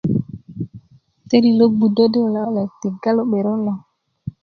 [1.27, 3.73] teili lo gbudö di wulek wulek tiga lo 'berön lo